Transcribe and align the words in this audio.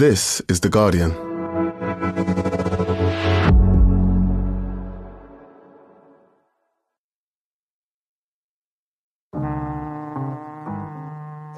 This 0.00 0.40
is 0.48 0.60
The 0.60 0.70
Guardian. 0.70 1.10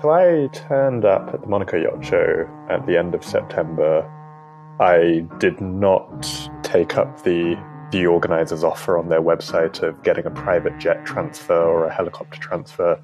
So 0.03 0.11
I 0.11 0.49
turned 0.53 1.05
up 1.05 1.33
at 1.33 1.43
the 1.43 1.47
Monaco 1.47 1.77
Yacht 1.77 2.05
Show 2.05 2.51
at 2.69 2.85
the 2.85 2.99
end 2.99 3.15
of 3.15 3.23
September. 3.23 4.11
I 4.81 5.25
did 5.39 5.61
not 5.61 6.29
take 6.65 6.97
up 6.97 7.23
the 7.23 7.57
the 7.93 8.07
organizer's 8.07 8.65
offer 8.65 8.99
on 8.99 9.09
their 9.09 9.23
website 9.23 9.83
of 9.83 10.03
getting 10.03 10.27
a 10.27 10.31
private 10.31 10.77
jet 10.79 11.05
transfer 11.05 11.63
or 11.63 11.85
a 11.85 11.93
helicopter 11.93 12.41
transfer. 12.41 13.01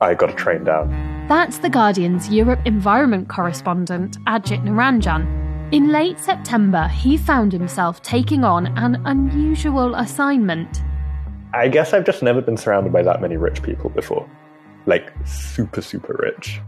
I 0.00 0.14
got 0.14 0.30
a 0.30 0.34
train 0.34 0.62
down. 0.62 1.26
That's 1.28 1.58
The 1.58 1.68
Guardian's 1.68 2.30
Europe 2.30 2.60
environment 2.64 3.28
correspondent, 3.28 4.16
Ajit 4.26 4.62
Niranjan. 4.62 5.72
In 5.72 5.90
late 5.90 6.20
September, 6.20 6.86
he 6.86 7.16
found 7.16 7.52
himself 7.52 8.00
taking 8.02 8.44
on 8.44 8.68
an 8.78 9.02
unusual 9.06 9.96
assignment. 9.96 10.82
I 11.52 11.66
guess 11.66 11.92
I've 11.92 12.06
just 12.06 12.22
never 12.22 12.40
been 12.40 12.56
surrounded 12.56 12.92
by 12.92 13.02
that 13.02 13.20
many 13.20 13.36
rich 13.36 13.60
people 13.62 13.90
before. 13.90 14.28
Like, 14.86 15.12
super, 15.26 15.82
super 15.82 16.16
rich. 16.22 16.60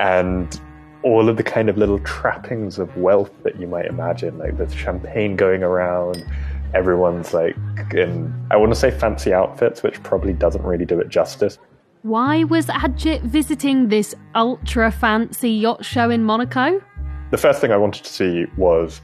And 0.00 0.60
all 1.04 1.28
of 1.28 1.36
the 1.36 1.44
kind 1.44 1.68
of 1.68 1.76
little 1.76 2.00
trappings 2.00 2.80
of 2.80 2.94
wealth 2.96 3.30
that 3.44 3.60
you 3.60 3.68
might 3.68 3.86
imagine. 3.86 4.36
Like, 4.38 4.56
there's 4.58 4.74
champagne 4.74 5.36
going 5.36 5.62
around, 5.62 6.26
everyone's 6.74 7.32
like 7.32 7.56
in, 7.92 8.34
I 8.50 8.56
want 8.56 8.72
to 8.72 8.78
say 8.78 8.90
fancy 8.90 9.32
outfits, 9.32 9.84
which 9.84 10.02
probably 10.02 10.32
doesn't 10.32 10.64
really 10.64 10.84
do 10.84 10.98
it 10.98 11.08
justice. 11.08 11.58
Why 12.04 12.44
was 12.44 12.66
Ajit 12.66 13.22
visiting 13.22 13.88
this 13.88 14.14
ultra 14.34 14.90
fancy 14.90 15.48
yacht 15.48 15.86
show 15.86 16.10
in 16.10 16.22
Monaco? 16.22 16.82
The 17.30 17.38
first 17.38 17.62
thing 17.62 17.72
I 17.72 17.78
wanted 17.78 18.04
to 18.04 18.12
see 18.12 18.44
was 18.58 19.00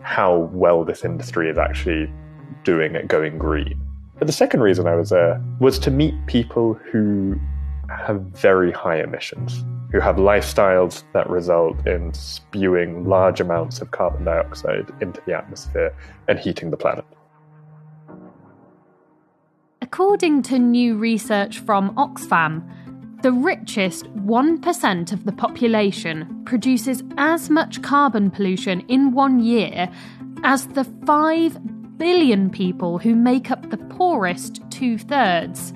how 0.00 0.48
well 0.52 0.84
this 0.84 1.04
industry 1.04 1.50
is 1.50 1.58
actually 1.58 2.08
doing 2.62 2.94
at 2.94 3.08
going 3.08 3.36
green. 3.36 3.80
But 4.20 4.28
the 4.28 4.32
second 4.32 4.60
reason 4.60 4.86
I 4.86 4.94
was 4.94 5.10
there 5.10 5.42
was 5.58 5.80
to 5.80 5.90
meet 5.90 6.14
people 6.28 6.74
who 6.74 7.36
have 7.90 8.20
very 8.20 8.70
high 8.70 9.02
emissions, 9.02 9.64
who 9.90 9.98
have 9.98 10.14
lifestyles 10.14 11.02
that 11.14 11.28
result 11.28 11.84
in 11.84 12.14
spewing 12.14 13.08
large 13.08 13.40
amounts 13.40 13.80
of 13.80 13.90
carbon 13.90 14.24
dioxide 14.24 14.86
into 15.00 15.20
the 15.26 15.36
atmosphere 15.36 15.92
and 16.28 16.38
heating 16.38 16.70
the 16.70 16.76
planet. 16.76 17.04
According 19.86 20.42
to 20.42 20.58
new 20.58 20.96
research 20.96 21.60
from 21.60 21.94
Oxfam, 21.94 22.60
the 23.22 23.30
richest 23.30 24.04
1% 24.16 25.12
of 25.12 25.24
the 25.24 25.30
population 25.30 26.42
produces 26.44 27.04
as 27.18 27.48
much 27.50 27.82
carbon 27.82 28.32
pollution 28.32 28.80
in 28.88 29.12
one 29.12 29.38
year 29.38 29.88
as 30.42 30.66
the 30.66 30.82
5 30.82 31.98
billion 31.98 32.50
people 32.50 32.98
who 32.98 33.14
make 33.14 33.52
up 33.52 33.70
the 33.70 33.76
poorest 33.76 34.60
two 34.70 34.98
thirds. 34.98 35.70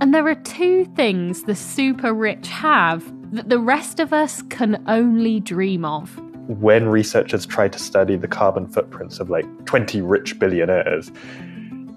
And 0.00 0.14
there 0.14 0.28
are 0.28 0.36
two 0.36 0.84
things 0.94 1.42
the 1.42 1.56
super 1.56 2.14
rich 2.14 2.46
have 2.46 3.02
that 3.34 3.48
the 3.48 3.58
rest 3.58 3.98
of 3.98 4.12
us 4.12 4.40
can 4.42 4.80
only 4.86 5.40
dream 5.40 5.84
of. 5.84 6.16
When 6.46 6.88
researchers 6.88 7.44
tried 7.44 7.72
to 7.72 7.80
study 7.80 8.14
the 8.14 8.28
carbon 8.28 8.68
footprints 8.68 9.18
of 9.18 9.30
like 9.30 9.46
20 9.64 10.00
rich 10.00 10.38
billionaires, 10.38 11.10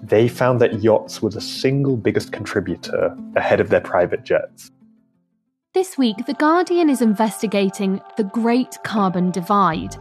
they 0.08 0.28
found 0.28 0.60
that 0.60 0.82
yachts 0.82 1.20
were 1.20 1.30
the 1.30 1.40
single 1.40 1.96
biggest 1.96 2.32
contributor 2.32 3.16
ahead 3.34 3.60
of 3.60 3.68
their 3.68 3.80
private 3.80 4.24
jets. 4.24 4.70
This 5.74 5.98
week, 5.98 6.24
The 6.26 6.34
Guardian 6.34 6.88
is 6.88 7.02
investigating 7.02 8.00
the 8.16 8.24
Great 8.24 8.78
Carbon 8.84 9.30
Divide, 9.30 9.96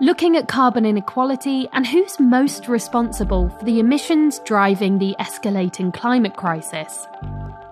looking 0.00 0.36
at 0.36 0.46
carbon 0.46 0.84
inequality 0.84 1.68
and 1.72 1.86
who's 1.86 2.20
most 2.20 2.68
responsible 2.68 3.48
for 3.48 3.64
the 3.64 3.80
emissions 3.80 4.40
driving 4.40 4.98
the 4.98 5.16
escalating 5.18 5.92
climate 5.92 6.36
crisis. 6.36 7.06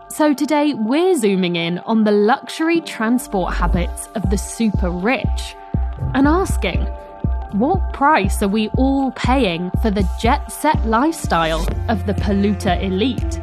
So, 0.08 0.34
today 0.34 0.74
we're 0.74 1.16
zooming 1.16 1.56
in 1.56 1.78
on 1.80 2.04
the 2.04 2.12
luxury 2.12 2.80
transport 2.80 3.54
habits 3.54 4.08
of 4.14 4.28
the 4.30 4.38
super 4.38 4.90
rich 4.90 5.54
and 6.14 6.26
asking 6.26 6.86
what 7.54 7.92
price 7.92 8.42
are 8.42 8.48
we 8.48 8.68
all 8.70 9.12
paying 9.12 9.70
for 9.80 9.88
the 9.88 10.04
jet 10.20 10.50
set 10.50 10.84
lifestyle 10.86 11.64
of 11.88 12.04
the 12.04 12.12
polluter 12.14 12.82
elite? 12.82 13.34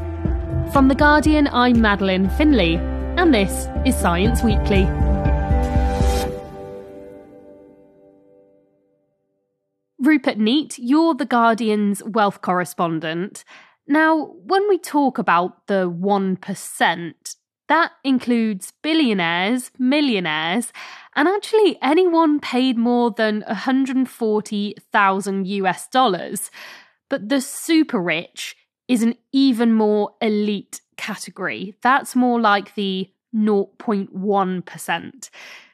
From 0.74 0.90
The 0.90 0.96
Guardian, 0.96 1.48
I'm 1.48 1.80
Madeleine 1.80 2.30
Finlay, 2.32 2.76
and 3.16 3.34
this 3.34 3.68
is 3.86 3.96
Science 3.96 4.44
Weekly. 4.44 4.84
Rupert 9.98 10.38
Neate, 10.38 10.76
you're 10.78 11.16
The 11.16 11.26
Guardian's 11.26 12.04
wealth 12.04 12.42
correspondent. 12.42 13.46
Now, 13.88 14.34
when 14.44 14.68
we 14.68 14.78
talk 14.78 15.20
about 15.20 15.68
the 15.68 15.90
1%, 15.90 17.36
that 17.72 17.94
includes 18.04 18.74
billionaires, 18.82 19.72
millionaires, 19.80 20.74
and 21.16 21.30
actually 21.30 21.78
anyone 21.82 22.42
paid 22.42 22.78
more 22.78 23.12
than 23.12 23.46
140,000 23.48 25.48
US 25.48 25.88
dollars. 25.88 26.52
But 27.10 27.30
the 27.30 27.40
super 27.40 28.02
rich 28.02 28.58
is 28.90 29.04
an 29.04 29.16
even 29.32 29.74
more 29.74 30.12
elite 30.20 30.82
category. 30.98 31.78
That's 31.82 32.14
more 32.14 32.42
like 32.42 32.76
the 32.76 33.10
0.1%. 33.34 35.30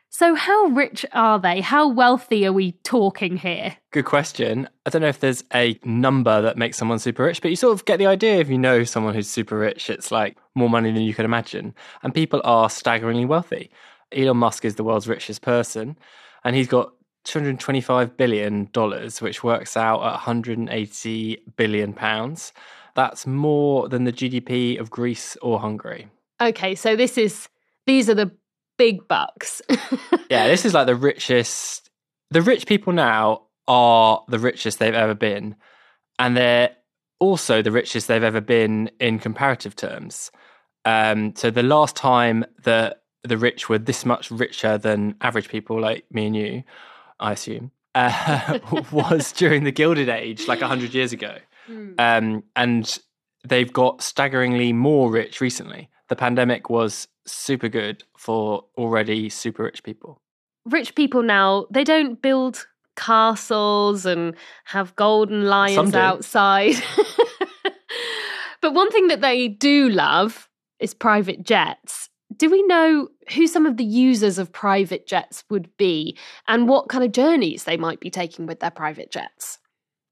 So, 0.09 0.35
how 0.35 0.65
rich 0.67 1.05
are 1.11 1.37
they? 1.37 1.61
How 1.61 1.87
wealthy 1.87 2.45
are 2.45 2.53
we 2.53 2.71
talking 2.83 3.37
here? 3.37 3.77
Good 3.91 4.05
question. 4.05 4.69
I 4.85 4.89
don't 4.89 5.01
know 5.01 5.09
if 5.09 5.19
there's 5.19 5.43
a 5.53 5.77
number 5.83 6.41
that 6.41 6.57
makes 6.57 6.77
someone 6.77 6.99
super 6.99 7.23
rich, 7.23 7.41
but 7.41 7.49
you 7.49 7.55
sort 7.55 7.73
of 7.73 7.85
get 7.85 7.97
the 7.97 8.07
idea 8.07 8.37
if 8.37 8.49
you 8.49 8.57
know 8.57 8.83
someone 8.83 9.13
who's 9.13 9.27
super 9.27 9.57
rich, 9.57 9.89
it's 9.89 10.11
like 10.11 10.37
more 10.55 10.69
money 10.69 10.91
than 10.91 11.03
you 11.03 11.13
can 11.13 11.25
imagine. 11.25 11.75
And 12.03 12.13
people 12.13 12.41
are 12.43 12.69
staggeringly 12.69 13.25
wealthy. 13.25 13.69
Elon 14.11 14.37
Musk 14.37 14.63
is 14.63 14.75
the 14.75 14.83
world's 14.83 15.07
richest 15.07 15.41
person, 15.41 15.97
and 16.43 16.55
he's 16.55 16.67
got 16.67 16.93
225 17.25 18.15
billion 18.15 18.69
dollars, 18.71 19.21
which 19.21 19.43
works 19.43 19.75
out 19.75 19.99
at 19.99 20.11
180 20.13 21.43
billion 21.57 21.93
pounds. 21.93 22.53
That's 22.95 23.27
more 23.27 23.89
than 23.89 24.05
the 24.05 24.13
GDP 24.13 24.79
of 24.79 24.89
Greece 24.89 25.35
or 25.41 25.59
Hungary. 25.59 26.07
Okay, 26.39 26.73
so 26.75 26.95
this 26.95 27.17
is 27.17 27.49
these 27.85 28.09
are 28.09 28.15
the 28.15 28.31
big 28.77 29.07
bucks. 29.07 29.61
yeah, 30.29 30.47
this 30.47 30.65
is 30.65 30.73
like 30.73 30.87
the 30.87 30.95
richest. 30.95 31.89
The 32.29 32.41
rich 32.41 32.65
people 32.65 32.93
now 32.93 33.43
are 33.67 34.23
the 34.27 34.39
richest 34.39 34.79
they've 34.79 34.93
ever 34.93 35.13
been, 35.13 35.55
and 36.19 36.35
they're 36.35 36.71
also 37.19 37.61
the 37.61 37.71
richest 37.71 38.07
they've 38.07 38.23
ever 38.23 38.41
been 38.41 38.89
in 38.99 39.19
comparative 39.19 39.75
terms. 39.75 40.31
Um, 40.85 41.35
so 41.35 41.49
the 41.49 41.63
last 41.63 41.95
time 41.95 42.45
that 42.63 43.01
the 43.23 43.37
rich 43.37 43.67
were 43.69 43.77
this 43.77 44.05
much 44.05 44.31
richer 44.31 44.77
than 44.77 45.15
average 45.21 45.49
people 45.49 45.79
like 45.79 46.05
me 46.11 46.27
and 46.27 46.35
you, 46.35 46.63
I 47.19 47.33
assume, 47.33 47.71
uh, 47.95 48.59
was 48.91 49.31
during 49.37 49.63
the 49.63 49.71
Gilded 49.71 50.09
Age, 50.09 50.47
like 50.47 50.61
hundred 50.61 50.93
years 50.93 51.13
ago, 51.13 51.37
mm. 51.69 51.99
um, 51.99 52.43
and 52.55 52.97
they've 53.45 53.71
got 53.71 54.01
staggeringly 54.01 54.73
more 54.73 55.11
rich 55.11 55.41
recently. 55.41 55.89
The 56.09 56.15
pandemic 56.15 56.69
was 56.69 57.07
super 57.25 57.67
good 57.67 58.03
for 58.17 58.65
already 58.77 59.29
super 59.29 59.63
rich 59.63 59.83
people. 59.83 60.21
Rich 60.65 60.95
people 60.95 61.21
now, 61.21 61.65
they 61.71 61.83
don't 61.83 62.21
build 62.21 62.65
castles 62.95 64.05
and 64.05 64.35
have 64.65 64.95
golden 64.95 65.45
lions 65.45 65.93
outside. 65.93 66.75
but 68.61 68.73
one 68.73 68.91
thing 68.91 69.07
that 69.07 69.21
they 69.21 69.47
do 69.47 69.89
love 69.89 70.49
is 70.79 70.93
private 70.93 71.43
jets. 71.43 72.09
Do 72.35 72.49
we 72.49 72.61
know 72.63 73.09
who 73.33 73.47
some 73.47 73.65
of 73.65 73.77
the 73.77 73.85
users 73.85 74.37
of 74.37 74.51
private 74.51 75.07
jets 75.07 75.43
would 75.49 75.75
be 75.77 76.17
and 76.47 76.67
what 76.67 76.89
kind 76.89 77.03
of 77.03 77.11
journeys 77.11 77.63
they 77.63 77.77
might 77.77 77.99
be 77.99 78.09
taking 78.09 78.45
with 78.45 78.59
their 78.59 78.71
private 78.71 79.11
jets? 79.11 79.59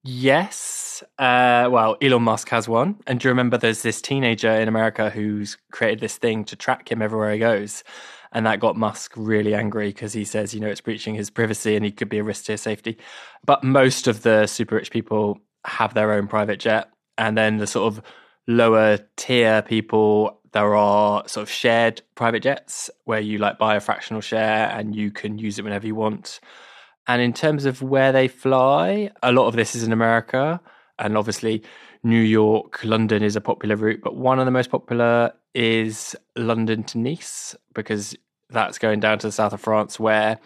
Yes. 0.08 1.04
Uh, 1.18 1.68
well, 1.72 1.98
Elon 2.00 2.22
Musk 2.22 2.50
has 2.50 2.70
one. 2.70 2.98
And 3.08 3.20
do 3.20 3.28
you 3.28 3.32
remember 3.32 3.58
there's 3.58 3.82
this 3.82 4.02
teenager 4.02 4.52
in 4.52 4.68
America 4.68 5.10
who's 5.10 5.58
created 5.72 6.00
this 6.00 6.18
thing 6.18 6.46
to 6.46 6.56
track 6.56 6.92
him 6.92 7.02
everywhere 7.02 7.34
he 7.34 7.40
goes? 7.40 7.84
And 8.32 8.46
that 8.46 8.60
got 8.60 8.76
Musk 8.78 9.14
really 9.16 9.56
angry 9.56 9.88
because 9.88 10.14
he 10.14 10.24
says, 10.24 10.54
you 10.54 10.60
know, 10.60 10.68
it's 10.68 10.82
breaching 10.82 11.16
his 11.16 11.32
privacy 11.32 11.76
and 11.76 11.84
he 11.84 11.92
could 11.92 12.10
be 12.10 12.20
a 12.20 12.24
risk 12.24 12.46
to 12.46 12.52
his 12.52 12.62
safety. 12.62 12.98
But 13.46 13.64
most 13.64 14.08
of 14.08 14.22
the 14.22 14.46
super 14.46 14.76
rich 14.76 14.92
people 14.92 15.40
have 15.66 15.96
their 15.96 16.12
own 16.12 16.28
private 16.28 16.60
jet. 16.60 16.92
And 17.18 17.36
then 17.36 17.58
the 17.58 17.66
sort 17.66 17.92
of 17.92 18.04
lower 18.48 19.00
tier 19.16 19.64
people, 19.64 20.40
there 20.52 20.76
are 20.76 21.28
sort 21.28 21.44
of 21.44 21.50
shared 21.50 22.04
private 22.14 22.44
jets 22.44 22.92
where 23.06 23.22
you 23.22 23.40
like 23.40 23.58
buy 23.58 23.76
a 23.76 23.80
fractional 23.80 24.22
share 24.22 24.70
and 24.70 24.96
you 24.96 25.10
can 25.10 25.40
use 25.40 25.58
it 25.58 25.64
whenever 25.64 25.88
you 25.88 25.96
want. 25.96 26.40
And 27.08 27.22
in 27.22 27.34
terms 27.34 27.66
of 27.66 27.82
where 27.82 28.12
they 28.12 28.28
fly, 28.28 29.12
a 29.22 29.32
lot 29.32 29.48
of 29.48 29.56
this 29.56 29.76
is 29.76 29.84
in 29.84 29.92
America. 29.92 30.60
And 30.98 31.18
obviously, 31.18 31.64
New 32.04 32.22
York, 32.22 32.84
London 32.84 33.24
is 33.24 33.36
a 33.36 33.42
popular 33.42 33.76
route, 33.76 34.02
but 34.04 34.16
one 34.16 34.40
of 34.40 34.46
the 34.46 34.52
most 34.52 34.70
popular 34.70 35.34
is 35.54 36.16
London 36.36 36.84
to 36.84 36.98
Nice 36.98 37.56
because 37.74 38.16
that's 38.50 38.78
going 38.78 39.00
down 39.00 39.20
to 39.20 39.28
the 39.28 39.32
south 39.32 39.54
of 39.54 39.62
France 39.62 40.00
where 40.00 40.40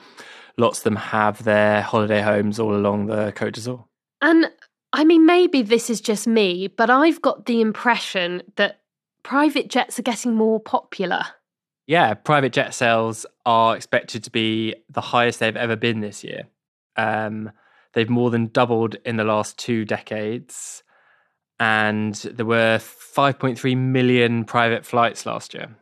lots 0.58 0.80
of 0.80 0.84
them 0.86 0.96
have 0.96 1.44
their 1.44 1.82
holiday 1.82 2.22
homes 2.22 2.60
all 2.60 2.76
along 2.76 3.08
the 3.08 3.34
Côte 3.36 3.54
d'Azur. 3.54 3.84
And 4.22 4.52
I 4.94 5.04
mean, 5.04 5.26
maybe 5.26 5.62
this 5.62 5.90
is 5.90 6.02
just 6.02 6.28
me, 6.28 6.68
but 6.68 6.90
I've 6.90 7.22
got 7.22 7.46
the 7.46 7.62
impression 7.62 8.42
that 8.56 8.82
private 9.24 9.70
jets 9.70 10.00
are 10.00 10.04
getting 10.04 10.34
more 10.34 10.60
popular. 10.60 11.24
Yeah, 11.90 12.14
private 12.14 12.54
jet 12.54 12.76
sales 12.76 13.26
are 13.48 13.76
expected 13.76 14.24
to 14.26 14.30
be 14.30 14.76
the 14.92 15.02
highest 15.02 15.40
they've 15.40 15.58
ever 15.58 15.76
been 15.76 16.02
this 16.02 16.24
year. 16.24 16.44
Um, 16.96 17.52
they've 17.94 18.08
more 18.08 18.30
than 18.30 18.50
doubled 18.50 18.98
in 19.06 19.18
the 19.18 19.24
last 19.24 19.58
two 19.58 19.86
decades. 19.86 20.84
And 21.60 22.14
there 22.14 22.46
were 22.46 22.78
5.3 22.78 23.76
million 23.76 24.46
private 24.46 24.86
flights 24.86 25.26
last 25.26 25.56
year. 25.56 25.76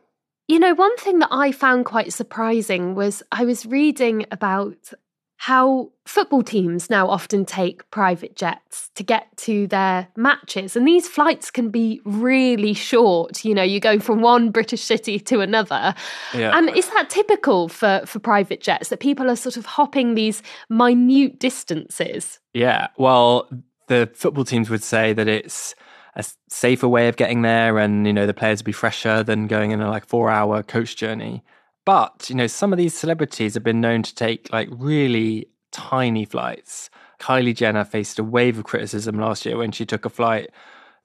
You 0.46 0.58
know, 0.58 0.72
one 0.72 0.96
thing 0.96 1.18
that 1.18 1.28
I 1.30 1.52
found 1.52 1.84
quite 1.84 2.14
surprising 2.14 2.94
was 2.94 3.22
I 3.30 3.44
was 3.44 3.66
reading 3.66 4.24
about 4.30 4.94
how 5.40 5.88
football 6.04 6.42
teams 6.42 6.90
now 6.90 7.08
often 7.08 7.44
take 7.44 7.88
private 7.92 8.34
jets 8.34 8.90
to 8.96 9.04
get 9.04 9.28
to 9.36 9.68
their 9.68 10.08
matches. 10.16 10.74
And 10.74 10.86
these 10.86 11.06
flights 11.06 11.48
can 11.48 11.70
be 11.70 12.00
really 12.04 12.74
short. 12.74 13.44
You 13.44 13.54
know, 13.54 13.62
you 13.62 13.78
go 13.78 14.00
from 14.00 14.20
one 14.20 14.50
British 14.50 14.82
city 14.82 15.20
to 15.20 15.38
another. 15.38 15.94
Yeah. 16.34 16.58
And 16.58 16.76
is 16.76 16.88
that 16.88 17.08
typical 17.08 17.68
for, 17.68 18.02
for 18.04 18.18
private 18.18 18.60
jets 18.60 18.88
that 18.88 18.98
people 18.98 19.30
are 19.30 19.36
sort 19.36 19.56
of 19.56 19.64
hopping 19.64 20.16
these 20.16 20.42
minute 20.68 21.38
distances? 21.38 22.40
Yeah. 22.52 22.88
Well, 22.96 23.48
the 23.86 24.10
football 24.14 24.44
teams 24.44 24.68
would 24.68 24.82
say 24.82 25.12
that 25.12 25.28
it's 25.28 25.72
a 26.16 26.24
safer 26.48 26.88
way 26.88 27.06
of 27.06 27.14
getting 27.14 27.42
there 27.42 27.78
and, 27.78 28.08
you 28.08 28.12
know, 28.12 28.26
the 28.26 28.34
players 28.34 28.58
would 28.58 28.66
be 28.66 28.72
fresher 28.72 29.22
than 29.22 29.46
going 29.46 29.70
in 29.70 29.80
a 29.80 29.88
like 29.88 30.04
four 30.04 30.30
hour 30.30 30.64
coach 30.64 30.96
journey. 30.96 31.44
But, 31.88 32.28
you 32.28 32.36
know, 32.36 32.48
some 32.48 32.70
of 32.70 32.76
these 32.76 32.92
celebrities 32.92 33.54
have 33.54 33.62
been 33.62 33.80
known 33.80 34.02
to 34.02 34.14
take 34.14 34.52
like 34.52 34.68
really 34.70 35.48
tiny 35.72 36.26
flights. 36.26 36.90
Kylie 37.18 37.56
Jenner 37.56 37.82
faced 37.82 38.18
a 38.18 38.22
wave 38.22 38.58
of 38.58 38.64
criticism 38.64 39.18
last 39.18 39.46
year 39.46 39.56
when 39.56 39.72
she 39.72 39.86
took 39.86 40.04
a 40.04 40.10
flight 40.10 40.50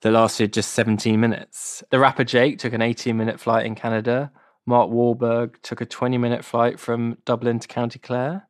that 0.02 0.10
lasted 0.10 0.52
just 0.52 0.74
17 0.74 1.18
minutes. 1.18 1.82
The 1.88 1.98
rapper 1.98 2.22
Drake 2.22 2.58
took 2.58 2.74
an 2.74 2.82
18 2.82 3.16
minute 3.16 3.40
flight 3.40 3.64
in 3.64 3.74
Canada. 3.74 4.30
Mark 4.66 4.90
Wahlberg 4.90 5.54
took 5.62 5.80
a 5.80 5.86
20 5.86 6.18
minute 6.18 6.44
flight 6.44 6.78
from 6.78 7.16
Dublin 7.24 7.60
to 7.60 7.66
County 7.66 7.98
Clare. 7.98 8.46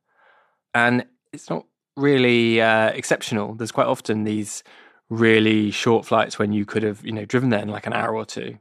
And 0.75 1.07
it's 1.33 1.49
not 1.49 1.67
really 1.97 2.61
uh, 2.61 2.89
exceptional. 2.89 3.55
There's 3.55 3.71
quite 3.71 3.87
often 3.87 4.25
these 4.25 4.65
really 5.09 5.71
short 5.71 6.05
flights 6.05 6.37
when 6.37 6.53
you 6.53 6.67
could 6.67 6.83
have, 6.83 7.07
you 7.07 7.13
know, 7.13 7.27
driven 7.27 7.51
there 7.51 7.63
in 7.63 7.69
like 7.69 7.87
an 7.87 7.93
hour 7.93 8.13
or 8.13 8.27
two. 8.27 8.59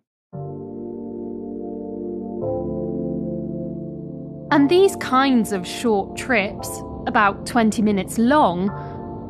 And 4.53 4.69
these 4.69 4.95
kinds 4.97 5.51
of 5.51 5.65
short 5.65 6.15
trips, 6.15 6.69
about 7.07 7.47
20 7.47 7.81
minutes 7.81 8.19
long, 8.19 8.69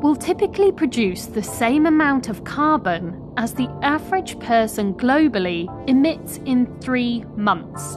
will 0.02 0.14
typically 0.14 0.70
produce 0.70 1.24
the 1.24 1.42
same 1.42 1.86
amount 1.86 2.28
of 2.28 2.44
carbon 2.44 3.32
as 3.38 3.54
the 3.54 3.70
average 3.80 4.38
person 4.38 4.92
globally 4.92 5.66
emits 5.88 6.40
in 6.44 6.66
three 6.82 7.24
months. 7.36 7.96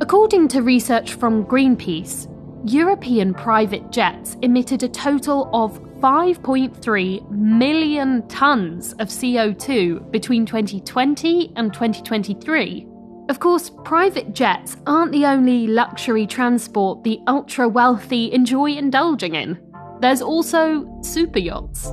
According 0.00 0.48
to 0.48 0.62
research 0.62 1.14
from 1.14 1.44
Greenpeace, 1.44 2.26
European 2.64 3.32
private 3.32 3.92
jets 3.92 4.36
emitted 4.42 4.82
a 4.82 4.88
total 4.88 5.48
of 5.52 5.80
5.3 6.00 7.30
million 7.30 8.22
tonnes 8.22 8.90
of 8.94 9.06
CO2 9.06 10.10
between 10.10 10.44
2020 10.44 11.52
and 11.54 11.72
2023 11.72 12.88
of 13.28 13.40
course, 13.40 13.70
private 13.84 14.34
jets 14.34 14.76
aren't 14.86 15.12
the 15.12 15.26
only 15.26 15.66
luxury 15.66 16.26
transport 16.26 17.02
the 17.02 17.18
ultra 17.26 17.68
wealthy 17.68 18.32
enjoy 18.32 18.70
indulging 18.72 19.34
in. 19.34 19.58
There's 20.00 20.22
also 20.22 20.86
super 21.02 21.38
yachts. 21.38 21.90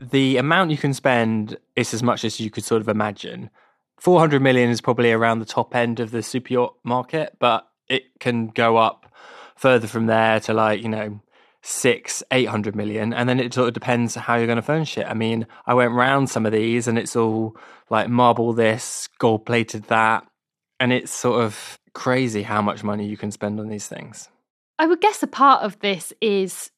The 0.00 0.38
amount 0.38 0.70
you 0.70 0.78
can 0.78 0.94
spend 0.94 1.58
is 1.76 1.92
as 1.92 2.02
much 2.02 2.24
as 2.24 2.40
you 2.40 2.50
could 2.50 2.64
sort 2.64 2.80
of 2.80 2.88
imagine. 2.88 3.50
400 3.98 4.40
million 4.40 4.70
is 4.70 4.80
probably 4.80 5.12
around 5.12 5.40
the 5.40 5.44
top 5.44 5.74
end 5.76 6.00
of 6.00 6.10
the 6.10 6.22
super 6.22 6.54
yacht 6.54 6.74
market, 6.82 7.36
but 7.38 7.68
it 7.88 8.18
can 8.18 8.48
go 8.48 8.78
up 8.78 9.12
further 9.56 9.86
from 9.86 10.06
there 10.06 10.40
to 10.40 10.54
like, 10.54 10.82
you 10.82 10.88
know, 10.88 11.20
six, 11.62 12.22
eight 12.30 12.48
hundred 12.48 12.74
million, 12.74 13.12
and 13.12 13.28
then 13.28 13.38
it 13.38 13.52
sort 13.52 13.68
of 13.68 13.74
depends 13.74 14.14
how 14.14 14.36
you're 14.36 14.46
going 14.46 14.56
to 14.56 14.62
furnish 14.62 14.96
it. 14.96 15.06
I 15.06 15.14
mean, 15.14 15.46
I 15.66 15.74
went 15.74 15.92
round 15.92 16.30
some 16.30 16.46
of 16.46 16.52
these, 16.52 16.88
and 16.88 16.98
it's 16.98 17.16
all 17.16 17.56
like 17.90 18.08
marble 18.08 18.52
this, 18.52 19.08
gold 19.18 19.46
plated 19.46 19.84
that, 19.84 20.26
and 20.78 20.92
it's 20.92 21.12
sort 21.12 21.42
of 21.42 21.78
crazy 21.92 22.42
how 22.42 22.62
much 22.62 22.84
money 22.84 23.06
you 23.06 23.16
can 23.16 23.30
spend 23.30 23.60
on 23.60 23.68
these 23.68 23.88
things. 23.88 24.28
I 24.78 24.86
would 24.86 25.00
guess 25.00 25.22
a 25.22 25.26
part 25.26 25.62
of 25.62 25.78
this 25.80 26.12
is 26.20 26.70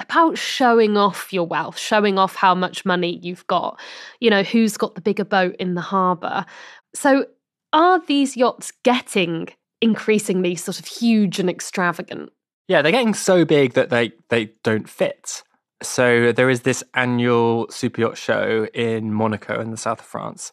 about 0.00 0.38
showing 0.38 0.96
off 0.96 1.32
your 1.32 1.46
wealth, 1.46 1.78
showing 1.78 2.18
off 2.18 2.34
how 2.34 2.54
much 2.54 2.84
money 2.84 3.18
you've 3.22 3.46
got. 3.46 3.78
You 4.20 4.30
know, 4.30 4.42
who's 4.42 4.76
got 4.76 4.94
the 4.94 5.00
bigger 5.00 5.24
boat 5.24 5.56
in 5.56 5.74
the 5.74 5.80
harbour. 5.80 6.46
So, 6.94 7.26
are 7.72 8.00
these 8.00 8.36
yachts 8.36 8.72
getting 8.82 9.48
increasingly 9.80 10.54
sort 10.54 10.78
of 10.78 10.86
huge 10.86 11.38
and 11.38 11.50
extravagant? 11.50 12.30
Yeah, 12.68 12.82
they're 12.82 12.92
getting 12.92 13.14
so 13.14 13.44
big 13.44 13.74
that 13.74 13.90
they, 13.90 14.12
they 14.30 14.52
don't 14.62 14.88
fit. 14.88 15.42
So 15.82 16.32
there 16.32 16.48
is 16.48 16.62
this 16.62 16.82
annual 16.94 17.66
super 17.70 18.00
yacht 18.00 18.16
show 18.16 18.66
in 18.72 19.12
Monaco 19.12 19.60
in 19.60 19.70
the 19.70 19.76
south 19.76 20.00
of 20.00 20.06
France. 20.06 20.52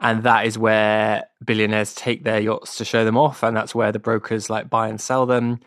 And 0.00 0.24
that 0.24 0.46
is 0.46 0.58
where 0.58 1.24
billionaires 1.44 1.94
take 1.94 2.24
their 2.24 2.40
yachts 2.40 2.76
to 2.76 2.84
show 2.84 3.04
them 3.04 3.16
off. 3.16 3.42
And 3.42 3.56
that's 3.56 3.74
where 3.74 3.92
the 3.92 4.00
brokers 4.00 4.50
like 4.50 4.68
buy 4.68 4.88
and 4.88 5.00
sell 5.00 5.26
them. 5.26 5.60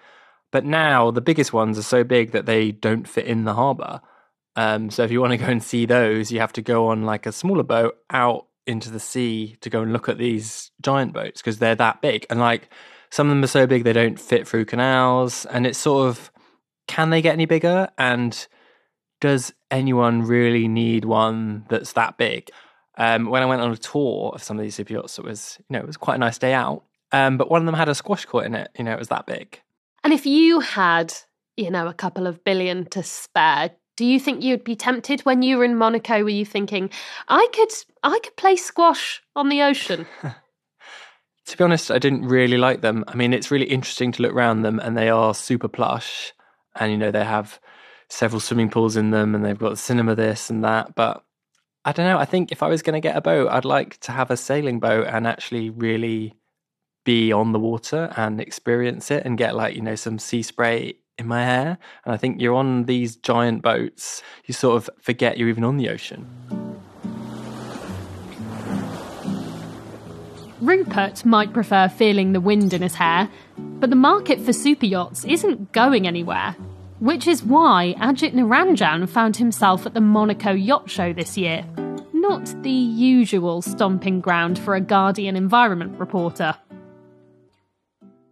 But 0.51 0.65
now 0.65 1.11
the 1.11 1.21
biggest 1.21 1.53
ones 1.53 1.77
are 1.77 1.83
so 1.83 2.03
big 2.03 2.31
that 2.31 2.45
they 2.45 2.71
don't 2.71 3.07
fit 3.07 3.25
in 3.25 3.45
the 3.45 3.53
harbour. 3.53 4.01
Um, 4.55 4.89
so 4.89 5.03
if 5.03 5.11
you 5.11 5.21
want 5.21 5.31
to 5.31 5.37
go 5.37 5.45
and 5.45 5.63
see 5.63 5.85
those, 5.85 6.31
you 6.31 6.39
have 6.39 6.53
to 6.53 6.61
go 6.61 6.87
on 6.87 7.03
like 7.03 7.25
a 7.25 7.31
smaller 7.31 7.63
boat 7.63 7.95
out 8.09 8.47
into 8.65 8.89
the 8.89 8.99
sea 8.99 9.55
to 9.61 9.69
go 9.69 9.81
and 9.81 9.93
look 9.93 10.09
at 10.09 10.17
these 10.17 10.71
giant 10.81 11.13
boats 11.13 11.41
because 11.41 11.59
they're 11.59 11.75
that 11.75 12.01
big. 12.01 12.25
And 12.29 12.39
like 12.39 12.69
some 13.09 13.27
of 13.27 13.31
them 13.31 13.43
are 13.43 13.47
so 13.47 13.67
big 13.67 13.83
they 13.83 13.93
don't 13.93 14.19
fit 14.19 14.47
through 14.47 14.65
canals, 14.65 15.45
and 15.45 15.65
it's 15.65 15.79
sort 15.79 16.07
of 16.07 16.31
can 16.87 17.09
they 17.09 17.21
get 17.21 17.33
any 17.33 17.45
bigger? 17.45 17.89
And 17.97 18.47
does 19.19 19.53
anyone 19.71 20.21
really 20.21 20.67
need 20.67 21.05
one 21.05 21.65
that's 21.69 21.93
that 21.93 22.17
big? 22.17 22.49
Um, 22.97 23.29
when 23.29 23.43
I 23.43 23.45
went 23.45 23.61
on 23.61 23.71
a 23.71 23.77
tour 23.77 24.31
of 24.33 24.41
some 24.41 24.57
of 24.57 24.63
these 24.63 24.75
super 24.75 24.93
yachts, 24.93 25.19
it 25.19 25.25
was 25.25 25.57
you 25.69 25.73
know 25.73 25.79
it 25.79 25.87
was 25.87 25.97
quite 25.97 26.15
a 26.15 26.19
nice 26.19 26.37
day 26.37 26.53
out. 26.53 26.83
Um, 27.11 27.37
but 27.37 27.49
one 27.49 27.61
of 27.61 27.65
them 27.65 27.75
had 27.75 27.89
a 27.89 27.95
squash 27.95 28.25
court 28.25 28.45
in 28.45 28.55
it. 28.55 28.69
You 28.77 28.83
know, 28.83 28.93
it 28.93 28.99
was 28.99 29.07
that 29.09 29.25
big. 29.25 29.61
And 30.03 30.13
if 30.13 30.25
you 30.25 30.59
had, 30.59 31.13
you 31.55 31.71
know, 31.71 31.87
a 31.87 31.93
couple 31.93 32.27
of 32.27 32.43
billion 32.43 32.85
to 32.87 33.03
spare, 33.03 33.71
do 33.95 34.05
you 34.05 34.19
think 34.19 34.43
you'd 34.43 34.63
be 34.63 34.75
tempted 34.75 35.21
when 35.21 35.41
you 35.41 35.57
were 35.57 35.63
in 35.63 35.75
Monaco? 35.75 36.23
Were 36.23 36.29
you 36.29 36.45
thinking, 36.45 36.89
I 37.27 37.47
could, 37.53 37.71
I 38.03 38.19
could 38.23 38.35
play 38.35 38.55
squash 38.55 39.21
on 39.35 39.49
the 39.49 39.61
ocean? 39.61 40.05
to 41.47 41.57
be 41.57 41.63
honest, 41.63 41.89
I 41.89 41.97
didn't 41.97 42.27
really 42.27 42.57
like 42.57 42.81
them. 42.81 43.05
I 43.07 43.15
mean, 43.15 43.33
it's 43.33 43.51
really 43.51 43.65
interesting 43.65 44.11
to 44.13 44.21
look 44.21 44.33
around 44.33 44.61
them, 44.61 44.79
and 44.79 44.97
they 44.97 45.09
are 45.09 45.33
super 45.33 45.69
plush, 45.69 46.33
and 46.75 46.91
you 46.91 46.97
know 46.97 47.09
they 47.09 47.23
have 47.23 47.59
several 48.09 48.39
swimming 48.39 48.69
pools 48.69 48.97
in 48.97 49.11
them, 49.11 49.33
and 49.33 49.43
they've 49.43 49.57
got 49.57 49.77
cinema 49.77 50.13
this 50.13 50.49
and 50.49 50.63
that. 50.65 50.93
But 50.93 51.23
I 51.85 51.93
don't 51.93 52.05
know. 52.05 52.19
I 52.19 52.25
think 52.25 52.51
if 52.51 52.61
I 52.61 52.67
was 52.67 52.81
going 52.81 53.01
to 53.01 53.07
get 53.07 53.15
a 53.15 53.21
boat, 53.21 53.47
I'd 53.49 53.65
like 53.65 53.97
to 54.01 54.11
have 54.11 54.29
a 54.29 54.37
sailing 54.37 54.79
boat 54.79 55.07
and 55.07 55.25
actually 55.25 55.69
really 55.69 56.33
be 57.05 57.31
on 57.31 57.53
the 57.53 57.59
water 57.59 58.11
and 58.17 58.41
experience 58.41 59.09
it 59.09 59.23
and 59.25 59.37
get 59.37 59.55
like 59.55 59.73
you 59.73 59.81
know 59.81 59.95
some 59.95 60.19
sea 60.19 60.41
spray 60.41 60.95
in 61.17 61.27
my 61.27 61.45
hair. 61.45 61.77
And 62.03 62.13
I 62.13 62.17
think 62.17 62.41
you're 62.41 62.55
on 62.55 62.83
these 62.83 63.15
giant 63.15 63.61
boats, 63.61 64.21
you 64.45 64.53
sort 64.53 64.75
of 64.75 64.89
forget 65.01 65.37
you're 65.37 65.49
even 65.49 65.63
on 65.63 65.77
the 65.77 65.89
ocean. 65.89 66.66
Rupert 70.61 71.25
might 71.25 71.53
prefer 71.53 71.87
feeling 71.87 72.33
the 72.33 72.41
wind 72.41 72.73
in 72.73 72.81
his 72.81 72.95
hair, 72.95 73.29
but 73.57 73.89
the 73.89 73.95
market 73.95 74.39
for 74.39 74.53
super 74.53 74.85
yachts 74.85 75.23
isn't 75.25 75.71
going 75.71 76.07
anywhere. 76.07 76.55
Which 76.99 77.27
is 77.27 77.43
why 77.43 77.95
Ajit 77.99 78.33
Niranjan 78.33 79.07
found 79.07 79.37
himself 79.37 79.85
at 79.85 79.93
the 79.93 80.01
Monaco 80.01 80.51
Yacht 80.51 80.89
Show 80.89 81.13
this 81.13 81.37
year. 81.37 81.63
Not 82.11 82.45
the 82.63 82.71
usual 82.71 83.61
stomping 83.61 84.19
ground 84.19 84.57
for 84.57 84.75
a 84.75 84.81
Guardian 84.81 85.35
environment 85.35 85.99
reporter. 85.99 86.55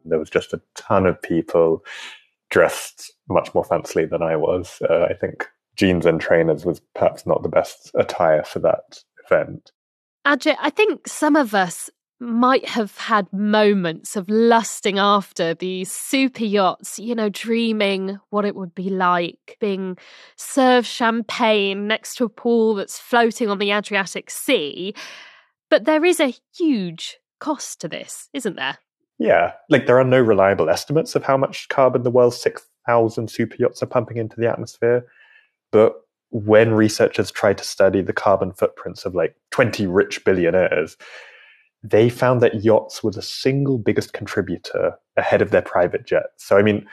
There 0.03 0.17
was 0.17 0.31
just 0.31 0.53
a 0.53 0.61
ton 0.73 1.05
of 1.05 1.21
people 1.21 1.85
dressed 2.49 3.13
much 3.29 3.53
more 3.53 3.65
fancily 3.65 4.09
than 4.09 4.23
I 4.23 4.35
was. 4.35 4.81
Uh, 4.89 5.05
I 5.09 5.13
think 5.13 5.47
jeans 5.75 6.05
and 6.05 6.19
trainers 6.19 6.65
was 6.65 6.81
perhaps 6.95 7.27
not 7.27 7.43
the 7.43 7.49
best 7.49 7.91
attire 7.93 8.43
for 8.43 8.59
that 8.59 9.03
event. 9.25 9.71
Ajit, 10.25 10.55
I 10.59 10.71
think 10.71 11.07
some 11.07 11.35
of 11.35 11.53
us 11.53 11.89
might 12.19 12.67
have 12.67 12.97
had 12.97 13.31
moments 13.33 14.15
of 14.15 14.29
lusting 14.29 14.97
after 14.97 15.53
these 15.53 15.91
super 15.91 16.45
yachts, 16.45 16.97
you 16.97 17.13
know, 17.13 17.29
dreaming 17.29 18.17
what 18.29 18.45
it 18.45 18.55
would 18.55 18.73
be 18.73 18.89
like 18.89 19.57
being 19.59 19.97
served 20.37 20.87
champagne 20.87 21.87
next 21.87 22.15
to 22.15 22.25
a 22.25 22.29
pool 22.29 22.75
that's 22.75 22.97
floating 22.97 23.49
on 23.49 23.57
the 23.57 23.71
Adriatic 23.71 24.29
Sea. 24.29 24.93
But 25.69 25.85
there 25.85 26.05
is 26.05 26.19
a 26.19 26.33
huge 26.57 27.17
cost 27.39 27.81
to 27.81 27.87
this, 27.87 28.29
isn't 28.33 28.55
there? 28.55 28.77
Yeah, 29.17 29.53
like 29.69 29.85
there 29.85 29.99
are 29.99 30.05
no 30.05 30.19
reliable 30.19 30.69
estimates 30.69 31.15
of 31.15 31.23
how 31.23 31.37
much 31.37 31.67
carbon 31.69 32.03
the 32.03 32.11
world's 32.11 32.37
6,000 32.41 33.29
super 33.29 33.55
yachts 33.59 33.83
are 33.83 33.87
pumping 33.87 34.17
into 34.17 34.39
the 34.39 34.49
atmosphere. 34.49 35.05
But 35.71 35.95
when 36.31 36.73
researchers 36.73 37.31
tried 37.31 37.57
to 37.57 37.63
study 37.63 38.01
the 38.01 38.13
carbon 38.13 38.51
footprints 38.51 39.05
of 39.05 39.15
like 39.15 39.35
20 39.51 39.87
rich 39.87 40.23
billionaires, 40.25 40.97
they 41.91 42.09
found 42.09 42.41
that 42.41 42.63
yachts 42.63 43.03
were 43.03 43.11
the 43.11 43.21
single 43.21 43.77
biggest 43.77 44.13
contributor 44.13 44.95
ahead 45.17 45.41
of 45.41 45.51
their 45.51 45.61
private 45.61 46.05
jets. 46.05 46.45
So, 46.45 46.57
I 46.57 46.63
mean, 46.63 46.85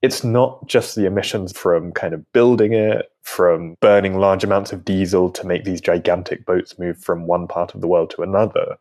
it's 0.00 0.24
not 0.24 0.66
just 0.68 0.94
the 0.94 1.06
emissions 1.06 1.56
from 1.56 1.92
kind 1.92 2.14
of 2.14 2.24
building 2.32 2.72
it, 2.72 3.06
from 3.22 3.76
burning 3.80 4.18
large 4.18 4.44
amounts 4.44 4.72
of 4.72 4.84
diesel 4.84 5.30
to 5.30 5.46
make 5.46 5.64
these 5.64 5.80
gigantic 5.80 6.46
boats 6.46 6.78
move 6.78 6.98
from 6.98 7.26
one 7.26 7.46
part 7.46 7.74
of 7.74 7.80
the 7.80 7.88
world 7.88 8.10
to 8.10 8.22
another. 8.22 8.76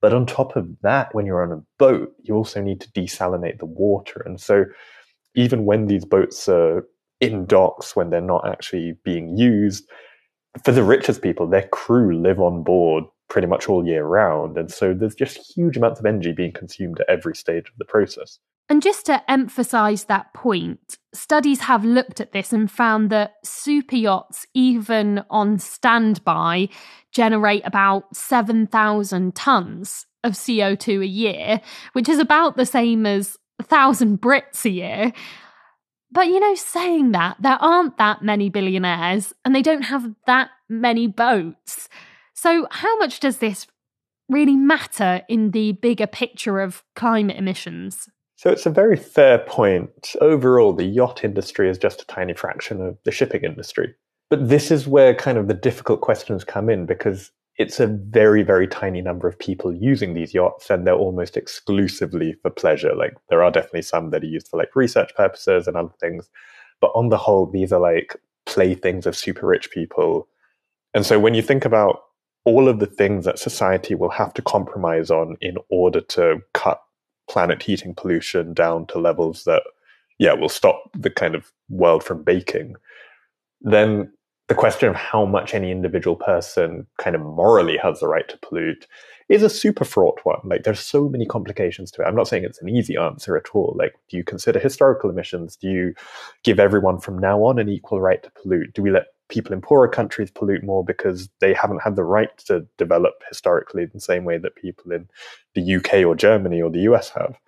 But 0.00 0.14
on 0.14 0.26
top 0.26 0.54
of 0.54 0.68
that, 0.82 1.14
when 1.14 1.26
you're 1.26 1.42
on 1.42 1.52
a 1.52 1.64
boat, 1.78 2.12
you 2.22 2.34
also 2.34 2.62
need 2.62 2.80
to 2.82 2.90
desalinate 2.92 3.58
the 3.58 3.66
water. 3.66 4.22
And 4.24 4.40
so, 4.40 4.64
even 5.34 5.64
when 5.64 5.86
these 5.86 6.04
boats 6.04 6.48
are 6.48 6.86
in 7.20 7.46
docks, 7.46 7.96
when 7.96 8.10
they're 8.10 8.20
not 8.20 8.48
actually 8.48 8.96
being 9.04 9.36
used, 9.36 9.88
for 10.64 10.72
the 10.72 10.84
richest 10.84 11.22
people, 11.22 11.46
their 11.46 11.68
crew 11.68 12.16
live 12.20 12.40
on 12.40 12.62
board 12.62 13.04
pretty 13.28 13.46
much 13.46 13.68
all 13.68 13.86
year 13.86 14.04
round. 14.04 14.56
And 14.56 14.70
so 14.70 14.94
there's 14.94 15.14
just 15.14 15.54
huge 15.54 15.76
amounts 15.76 16.00
of 16.00 16.06
energy 16.06 16.32
being 16.32 16.52
consumed 16.52 17.00
at 17.00 17.08
every 17.08 17.34
stage 17.34 17.68
of 17.68 17.76
the 17.78 17.84
process. 17.84 18.38
And 18.70 18.82
just 18.82 19.06
to 19.06 19.30
emphasize 19.30 20.04
that 20.04 20.34
point, 20.34 20.98
studies 21.14 21.60
have 21.60 21.84
looked 21.84 22.20
at 22.20 22.32
this 22.32 22.52
and 22.52 22.70
found 22.70 23.08
that 23.10 23.34
super 23.42 23.96
yachts, 23.96 24.46
even 24.52 25.24
on 25.30 25.58
standby, 25.58 26.68
generate 27.10 27.66
about 27.66 28.14
7,000 28.14 29.34
tons 29.34 30.06
of 30.22 30.32
CO2 30.34 31.02
a 31.02 31.06
year, 31.06 31.60
which 31.94 32.08
is 32.08 32.18
about 32.18 32.56
the 32.56 32.66
same 32.66 33.06
as 33.06 33.38
1,000 33.56 34.20
Brits 34.20 34.64
a 34.66 34.70
year. 34.70 35.12
But 36.10 36.26
you 36.26 36.40
know, 36.40 36.54
saying 36.54 37.12
that, 37.12 37.36
there 37.40 37.58
aren't 37.60 37.96
that 37.98 38.22
many 38.22 38.50
billionaires 38.50 39.32
and 39.44 39.54
they 39.54 39.62
don't 39.62 39.82
have 39.82 40.14
that 40.26 40.50
many 40.68 41.06
boats. 41.06 41.88
So, 42.40 42.68
how 42.70 42.96
much 42.98 43.18
does 43.18 43.38
this 43.38 43.66
really 44.28 44.54
matter 44.54 45.22
in 45.28 45.50
the 45.50 45.72
bigger 45.72 46.06
picture 46.06 46.60
of 46.60 46.84
climate 46.94 47.36
emissions? 47.36 48.08
So 48.36 48.48
it's 48.48 48.64
a 48.64 48.70
very 48.70 48.96
fair 48.96 49.38
point. 49.38 50.14
Overall, 50.20 50.72
the 50.72 50.84
yacht 50.84 51.24
industry 51.24 51.68
is 51.68 51.78
just 51.78 52.02
a 52.02 52.06
tiny 52.06 52.34
fraction 52.34 52.80
of 52.80 52.96
the 53.04 53.10
shipping 53.10 53.42
industry. 53.42 53.92
But 54.30 54.50
this 54.50 54.70
is 54.70 54.86
where 54.86 55.16
kind 55.16 55.36
of 55.36 55.48
the 55.48 55.54
difficult 55.54 56.00
questions 56.00 56.44
come 56.44 56.70
in 56.70 56.86
because 56.86 57.32
it's 57.56 57.80
a 57.80 57.88
very, 57.88 58.44
very 58.44 58.68
tiny 58.68 59.02
number 59.02 59.26
of 59.26 59.36
people 59.36 59.74
using 59.74 60.14
these 60.14 60.32
yachts 60.32 60.70
and 60.70 60.86
they're 60.86 60.94
almost 60.94 61.36
exclusively 61.36 62.34
for 62.40 62.50
pleasure. 62.50 62.94
Like 62.94 63.14
there 63.30 63.42
are 63.42 63.50
definitely 63.50 63.82
some 63.82 64.10
that 64.10 64.22
are 64.22 64.26
used 64.26 64.46
for 64.46 64.58
like 64.58 64.76
research 64.76 65.12
purposes 65.16 65.66
and 65.66 65.76
other 65.76 65.94
things. 65.98 66.30
But 66.80 66.92
on 66.94 67.08
the 67.08 67.18
whole, 67.18 67.50
these 67.50 67.72
are 67.72 67.80
like 67.80 68.16
playthings 68.46 69.06
of 69.06 69.16
super 69.16 69.44
rich 69.44 69.72
people. 69.72 70.28
And 70.94 71.04
so 71.04 71.18
when 71.18 71.34
you 71.34 71.42
think 71.42 71.64
about 71.64 72.02
all 72.44 72.68
of 72.68 72.78
the 72.78 72.86
things 72.86 73.24
that 73.24 73.38
society 73.38 73.94
will 73.94 74.10
have 74.10 74.32
to 74.34 74.42
compromise 74.42 75.10
on 75.10 75.36
in 75.40 75.56
order 75.70 76.00
to 76.00 76.40
cut 76.54 76.80
planet 77.28 77.62
heating 77.62 77.94
pollution 77.94 78.54
down 78.54 78.86
to 78.86 78.98
levels 78.98 79.44
that, 79.44 79.62
yeah, 80.18 80.32
will 80.32 80.48
stop 80.48 80.82
the 80.94 81.10
kind 81.10 81.34
of 81.34 81.52
world 81.68 82.02
from 82.02 82.22
baking, 82.22 82.74
then 83.60 84.10
the 84.48 84.54
question 84.54 84.88
of 84.88 84.96
how 84.96 85.26
much 85.26 85.52
any 85.52 85.70
individual 85.70 86.16
person 86.16 86.86
kind 86.96 87.14
of 87.14 87.20
morally 87.20 87.76
has 87.76 88.00
the 88.00 88.08
right 88.08 88.26
to 88.28 88.38
pollute 88.38 88.86
is 89.28 89.42
a 89.42 89.50
super 89.50 89.84
fraught 89.84 90.18
one. 90.22 90.40
Like 90.42 90.62
there's 90.62 90.80
so 90.80 91.06
many 91.06 91.26
complications 91.26 91.90
to 91.90 92.02
it. 92.02 92.06
I'm 92.06 92.16
not 92.16 92.28
saying 92.28 92.44
it's 92.44 92.62
an 92.62 92.70
easy 92.70 92.96
answer 92.96 93.36
at 93.36 93.50
all. 93.52 93.76
Like, 93.78 93.92
do 94.08 94.16
you 94.16 94.24
consider 94.24 94.58
historical 94.58 95.10
emissions? 95.10 95.54
Do 95.56 95.68
you 95.68 95.94
give 96.44 96.58
everyone 96.58 96.98
from 96.98 97.18
now 97.18 97.44
on 97.44 97.58
an 97.58 97.68
equal 97.68 98.00
right 98.00 98.22
to 98.22 98.30
pollute? 98.30 98.72
Do 98.72 98.80
we 98.80 98.90
let 98.90 99.08
people 99.28 99.52
in 99.52 99.60
poorer 99.60 99.88
countries 99.88 100.30
pollute 100.30 100.64
more 100.64 100.84
because 100.84 101.28
they 101.40 101.52
haven't 101.52 101.82
had 101.82 101.96
the 101.96 102.04
right 102.04 102.36
to 102.38 102.66
develop 102.76 103.22
historically 103.28 103.86
the 103.86 104.00
same 104.00 104.24
way 104.24 104.38
that 104.38 104.56
people 104.56 104.92
in 104.92 105.08
the 105.54 105.76
UK 105.76 106.04
or 106.04 106.14
Germany 106.14 106.62
or 106.62 106.70
the 106.70 106.80
US 106.80 107.10
have. 107.10 107.38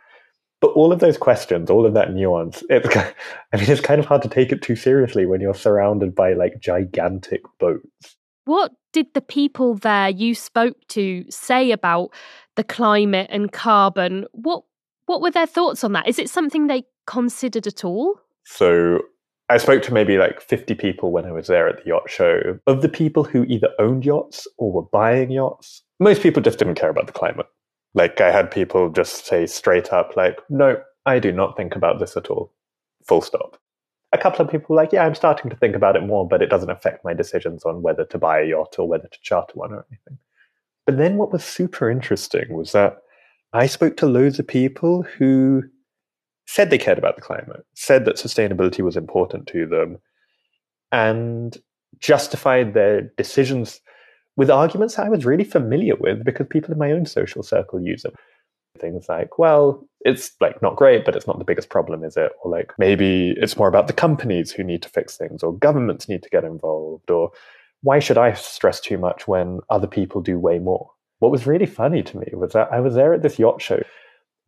But 0.60 0.72
all 0.72 0.92
of 0.92 1.00
those 1.00 1.16
questions, 1.16 1.70
all 1.70 1.87
of 1.87 1.94
that 1.94 2.12
nuance, 2.12 2.62
it's, 2.68 2.94
I 2.96 3.56
mean, 3.56 3.70
it's 3.70 3.80
kind 3.80 3.99
of 3.99 4.06
hard 4.06 4.22
to 4.22 4.28
take 4.28 4.52
it 4.52 4.62
too 4.62 4.76
seriously 4.76 5.26
when 5.26 5.40
you're 5.40 5.54
surrounded 5.54 6.14
by 6.14 6.34
like 6.34 6.60
gigantic 6.60 7.42
boats. 7.58 8.16
What 8.44 8.72
did 8.92 9.06
the 9.14 9.20
people 9.20 9.75
there 9.75 10.08
you 10.08 10.34
spoke 10.34 10.76
to 10.88 11.25
say 11.30 11.70
about 11.70 12.10
the 12.56 12.64
climate 12.64 13.28
and 13.30 13.52
carbon? 13.52 14.26
What 14.32 14.64
what 15.06 15.20
were 15.20 15.30
their 15.30 15.46
thoughts 15.46 15.82
on 15.82 15.92
that? 15.92 16.06
Is 16.06 16.18
it 16.18 16.30
something 16.30 16.66
they 16.66 16.84
considered 17.06 17.66
at 17.66 17.84
all? 17.84 18.20
So 18.44 19.02
I 19.50 19.57
spoke 19.57 19.83
to 19.83 19.92
maybe 19.92 20.16
like 20.16 20.40
50 20.40 20.75
people 20.76 21.11
when 21.11 21.25
I 21.25 21.33
was 21.33 21.49
there 21.49 21.69
at 21.69 21.83
the 21.83 21.88
yacht 21.88 22.09
show. 22.09 22.59
Of 22.69 22.83
the 22.83 22.88
people 22.88 23.25
who 23.25 23.42
either 23.45 23.71
owned 23.80 24.04
yachts 24.04 24.47
or 24.59 24.71
were 24.71 24.83
buying 24.83 25.33
yachts, 25.33 25.83
most 25.99 26.23
people 26.23 26.40
just 26.40 26.61
didn't 26.61 26.76
care 26.76 26.88
about 26.88 27.09
the 27.09 27.12
climate. 27.12 27.47
Like 27.92 28.21
I 28.21 28.30
had 28.30 28.52
people 28.52 28.90
just 28.90 29.26
say 29.26 29.47
straight 29.47 29.92
up, 29.92 30.16
like, 30.16 30.38
no, 30.49 30.80
I 31.04 31.19
do 31.19 31.33
not 31.33 31.57
think 31.57 31.75
about 31.75 31.99
this 31.99 32.16
at 32.16 32.28
all. 32.28 32.52
Full 33.09 33.23
stop. 33.23 33.59
A 34.12 34.19
couple 34.19 34.45
of 34.45 34.50
people 34.50 34.66
were 34.69 34.80
like, 34.80 34.92
yeah, 34.92 35.04
I'm 35.04 35.16
starting 35.16 35.50
to 35.50 35.57
think 35.57 35.75
about 35.75 35.97
it 35.97 36.07
more, 36.07 36.28
but 36.28 36.42
it 36.42 36.50
doesn't 36.50 36.71
affect 36.71 37.04
my 37.04 37.12
decisions 37.12 37.64
on 37.64 37.83
whether 37.83 38.04
to 38.04 38.19
buy 38.19 38.40
a 38.40 38.47
yacht 38.47 38.76
or 38.78 38.87
whether 38.87 39.09
to 39.09 39.21
charter 39.21 39.54
one 39.54 39.73
or 39.73 39.85
anything. 39.90 40.19
But 40.87 40.97
then 40.97 41.16
what 41.16 41.33
was 41.33 41.45
super 41.45 41.90
interesting 41.90 42.52
was 42.54 42.71
that 42.71 42.99
I 43.52 43.66
spoke 43.66 43.97
to 43.97 44.07
loads 44.07 44.38
of 44.38 44.47
people 44.47 45.02
who 45.02 45.64
said 46.50 46.69
they 46.69 46.78
cared 46.78 46.99
about 46.99 47.14
the 47.14 47.23
climate, 47.23 47.64
said 47.75 48.04
that 48.04 48.16
sustainability 48.16 48.80
was 48.80 48.97
important 48.97 49.47
to 49.47 49.66
them, 49.66 49.99
and 50.90 51.59
justified 52.00 52.75
their 52.75 53.02
decisions 53.16 53.80
with 54.37 54.50
arguments 54.50 54.99
I 54.99 55.09
was 55.09 55.25
really 55.25 55.45
familiar 55.45 55.95
with 55.95 56.25
because 56.25 56.49
people 56.50 56.73
in 56.73 56.78
my 56.78 56.90
own 56.90 57.07
social 57.07 57.45
circle 57.45 57.80
use 57.80 58.02
them. 58.02 58.14
Things 58.80 59.07
like, 59.09 59.38
well, 59.38 59.87
it's 60.00 60.33
like 60.40 60.61
not 60.61 60.75
great, 60.75 61.04
but 61.04 61.14
it's 61.14 61.26
not 61.26 61.38
the 61.38 61.45
biggest 61.45 61.69
problem, 61.69 62.02
is 62.02 62.16
it? 62.16 62.33
Or 62.42 62.50
like 62.50 62.73
maybe 62.78 63.33
it's 63.37 63.57
more 63.57 63.69
about 63.69 63.87
the 63.87 63.92
companies 63.92 64.50
who 64.50 64.64
need 64.64 64.83
to 64.83 64.88
fix 64.88 65.16
things, 65.16 65.45
or 65.45 65.57
governments 65.57 66.09
need 66.09 66.25
to 66.25 66.30
get 66.30 66.42
involved, 66.42 67.12
or 67.12 67.30
why 67.83 68.00
should 68.00 68.19
I 68.19 68.33
stress 68.33 68.80
too 68.80 68.99
much 68.99 69.28
when 69.28 69.61
other 69.71 69.87
people 69.87 70.21
do 70.21 70.37
way 70.37 70.59
more? 70.59 70.90
What 71.21 71.30
was 71.30 71.47
really 71.47 71.66
funny 71.66 72.02
to 72.02 72.19
me 72.19 72.26
was 72.33 72.54
that 72.54 72.73
I 72.73 72.80
was 72.80 72.95
there 72.95 73.14
at 73.14 73.23
this 73.23 73.38
yacht 73.38 73.62
show 73.62 73.83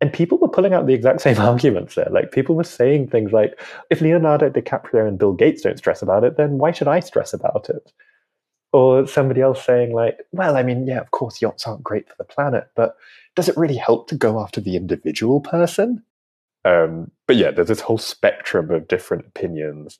and 0.03 0.11
people 0.11 0.37
were 0.37 0.49
pulling 0.49 0.73
out 0.73 0.85
the 0.85 0.93
exact 0.93 1.21
same 1.21 1.39
arguments 1.39 1.95
there. 1.95 2.09
Like 2.11 2.33
people 2.33 2.55
were 2.55 2.65
saying 2.65 3.07
things 3.07 3.31
like, 3.31 3.57
if 3.89 4.01
Leonardo 4.01 4.49
DiCaprio 4.49 5.07
and 5.07 5.17
Bill 5.17 5.31
Gates 5.31 5.61
don't 5.61 5.77
stress 5.77 6.01
about 6.01 6.25
it, 6.25 6.35
then 6.35 6.57
why 6.57 6.73
should 6.73 6.89
I 6.89 6.99
stress 6.99 7.33
about 7.33 7.69
it? 7.69 7.93
Or 8.73 9.07
somebody 9.07 9.39
else 9.39 9.63
saying, 9.63 9.93
like, 9.93 10.17
well, 10.33 10.57
I 10.57 10.63
mean, 10.63 10.85
yeah, 10.85 10.99
of 10.99 11.11
course, 11.11 11.41
yachts 11.41 11.65
aren't 11.65 11.85
great 11.85 12.09
for 12.09 12.15
the 12.17 12.25
planet, 12.25 12.67
but 12.75 12.97
does 13.37 13.47
it 13.47 13.55
really 13.55 13.77
help 13.77 14.09
to 14.09 14.15
go 14.15 14.41
after 14.41 14.59
the 14.59 14.75
individual 14.75 15.39
person? 15.39 16.03
Um, 16.65 17.09
but 17.25 17.37
yeah, 17.37 17.51
there's 17.51 17.69
this 17.69 17.79
whole 17.79 17.97
spectrum 17.97 18.71
of 18.71 18.89
different 18.89 19.25
opinions. 19.25 19.99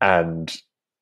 And 0.00 0.56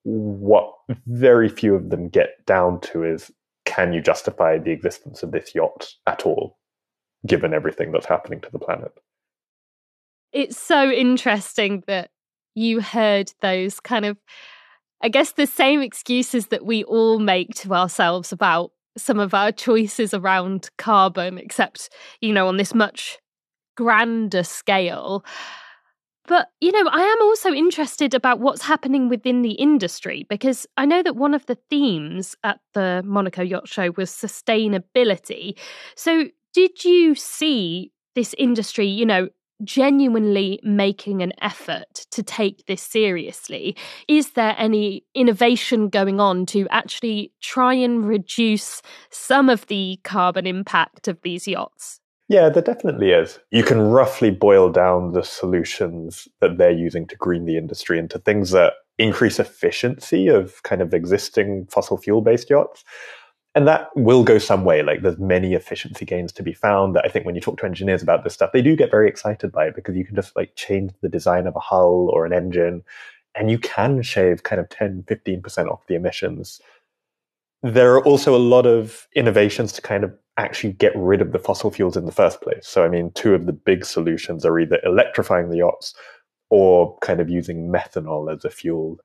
what 0.04 0.72
very 1.06 1.50
few 1.50 1.74
of 1.74 1.90
them 1.90 2.08
get 2.08 2.46
down 2.46 2.80
to 2.92 3.04
is 3.04 3.30
can 3.66 3.92
you 3.92 4.00
justify 4.00 4.56
the 4.56 4.70
existence 4.70 5.22
of 5.22 5.32
this 5.32 5.54
yacht 5.54 5.92
at 6.06 6.24
all? 6.24 6.56
Given 7.26 7.54
everything 7.54 7.92
that's 7.92 8.06
happening 8.06 8.40
to 8.40 8.50
the 8.50 8.58
planet. 8.58 8.92
It's 10.32 10.58
so 10.58 10.90
interesting 10.90 11.84
that 11.86 12.10
you 12.54 12.80
heard 12.80 13.32
those 13.40 13.80
kind 13.80 14.04
of, 14.04 14.18
I 15.02 15.08
guess, 15.08 15.32
the 15.32 15.46
same 15.46 15.80
excuses 15.80 16.48
that 16.48 16.64
we 16.64 16.84
all 16.84 17.18
make 17.18 17.54
to 17.56 17.74
ourselves 17.74 18.32
about 18.32 18.72
some 18.96 19.18
of 19.18 19.34
our 19.34 19.52
choices 19.52 20.14
around 20.14 20.70
carbon, 20.78 21.38
except, 21.38 21.90
you 22.20 22.32
know, 22.32 22.48
on 22.48 22.56
this 22.56 22.74
much 22.74 23.18
grander 23.76 24.44
scale. 24.44 25.24
But, 26.26 26.48
you 26.60 26.72
know, 26.72 26.88
I 26.90 27.02
am 27.02 27.22
also 27.22 27.52
interested 27.52 28.14
about 28.14 28.40
what's 28.40 28.62
happening 28.62 29.08
within 29.08 29.42
the 29.42 29.52
industry 29.52 30.26
because 30.30 30.66
I 30.76 30.86
know 30.86 31.02
that 31.02 31.16
one 31.16 31.34
of 31.34 31.44
the 31.46 31.58
themes 31.68 32.34
at 32.42 32.60
the 32.72 33.02
Monaco 33.04 33.42
Yacht 33.42 33.68
Show 33.68 33.90
was 33.96 34.10
sustainability. 34.10 35.58
So, 35.96 36.28
did 36.54 36.84
you 36.84 37.14
see 37.14 37.92
this 38.14 38.34
industry, 38.38 38.86
you 38.86 39.04
know, 39.04 39.28
genuinely 39.62 40.60
making 40.62 41.22
an 41.22 41.32
effort 41.40 42.06
to 42.10 42.22
take 42.22 42.64
this 42.66 42.82
seriously? 42.82 43.76
Is 44.08 44.32
there 44.32 44.54
any 44.56 45.04
innovation 45.14 45.88
going 45.88 46.20
on 46.20 46.46
to 46.46 46.66
actually 46.70 47.32
try 47.40 47.74
and 47.74 48.06
reduce 48.06 48.82
some 49.10 49.48
of 49.48 49.66
the 49.66 49.98
carbon 50.04 50.46
impact 50.46 51.08
of 51.08 51.20
these 51.22 51.46
yachts? 51.46 52.00
Yeah, 52.28 52.48
there 52.48 52.62
definitely 52.62 53.10
is. 53.10 53.38
You 53.50 53.62
can 53.62 53.80
roughly 53.80 54.30
boil 54.30 54.70
down 54.70 55.12
the 55.12 55.22
solutions 55.22 56.26
that 56.40 56.56
they're 56.56 56.70
using 56.70 57.06
to 57.08 57.16
green 57.16 57.44
the 57.44 57.58
industry 57.58 57.98
into 57.98 58.18
things 58.18 58.50
that 58.52 58.72
increase 58.98 59.38
efficiency 59.38 60.28
of 60.28 60.62
kind 60.62 60.80
of 60.80 60.94
existing 60.94 61.66
fossil 61.70 61.98
fuel 61.98 62.22
based 62.22 62.48
yachts 62.48 62.84
And 63.54 63.68
that 63.68 63.90
will 63.94 64.24
go 64.24 64.38
some 64.38 64.64
way. 64.64 64.82
Like 64.82 65.02
there's 65.02 65.18
many 65.18 65.54
efficiency 65.54 66.04
gains 66.04 66.32
to 66.32 66.42
be 66.42 66.52
found 66.52 66.96
that 66.96 67.04
I 67.04 67.08
think 67.08 67.24
when 67.24 67.36
you 67.36 67.40
talk 67.40 67.58
to 67.58 67.66
engineers 67.66 68.02
about 68.02 68.24
this 68.24 68.34
stuff, 68.34 68.50
they 68.52 68.62
do 68.62 68.74
get 68.74 68.90
very 68.90 69.08
excited 69.08 69.52
by 69.52 69.66
it 69.66 69.76
because 69.76 69.96
you 69.96 70.04
can 70.04 70.16
just 70.16 70.34
like 70.34 70.56
change 70.56 70.90
the 71.02 71.08
design 71.08 71.46
of 71.46 71.54
a 71.54 71.60
hull 71.60 72.10
or 72.12 72.26
an 72.26 72.32
engine 72.32 72.82
and 73.34 73.50
you 73.50 73.58
can 73.58 74.02
shave 74.02 74.42
kind 74.42 74.60
of 74.60 74.68
10, 74.70 75.04
15% 75.06 75.68
off 75.68 75.86
the 75.86 75.94
emissions. 75.94 76.60
There 77.62 77.94
are 77.94 78.04
also 78.04 78.36
a 78.36 78.38
lot 78.38 78.66
of 78.66 79.08
innovations 79.14 79.72
to 79.72 79.82
kind 79.82 80.04
of 80.04 80.12
actually 80.36 80.72
get 80.72 80.92
rid 80.96 81.20
of 81.20 81.32
the 81.32 81.38
fossil 81.38 81.70
fuels 81.70 81.96
in 81.96 82.06
the 82.06 82.12
first 82.12 82.40
place. 82.40 82.66
So, 82.66 82.84
I 82.84 82.88
mean, 82.88 83.12
two 83.12 83.34
of 83.34 83.46
the 83.46 83.52
big 83.52 83.84
solutions 83.84 84.44
are 84.44 84.58
either 84.58 84.80
electrifying 84.84 85.48
the 85.48 85.58
yachts 85.58 85.94
or 86.50 86.98
kind 86.98 87.20
of 87.20 87.30
using 87.30 87.68
methanol 87.68 88.32
as 88.34 88.44
a 88.44 88.50
fuel. 88.50 88.98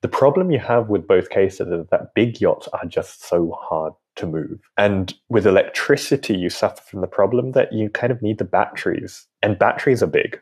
The 0.00 0.08
problem 0.08 0.50
you 0.50 0.60
have 0.60 0.88
with 0.88 1.08
both 1.08 1.28
cases 1.30 1.68
is 1.68 1.86
that 1.90 2.14
big 2.14 2.40
yachts 2.40 2.68
are 2.68 2.86
just 2.86 3.24
so 3.24 3.56
hard 3.60 3.92
to 4.16 4.26
move. 4.26 4.60
And 4.76 5.12
with 5.28 5.46
electricity, 5.46 6.36
you 6.36 6.50
suffer 6.50 6.82
from 6.82 7.00
the 7.00 7.08
problem 7.08 7.52
that 7.52 7.72
you 7.72 7.90
kind 7.90 8.12
of 8.12 8.22
need 8.22 8.38
the 8.38 8.44
batteries, 8.44 9.26
and 9.42 9.58
batteries 9.58 10.02
are 10.02 10.08
big. 10.08 10.40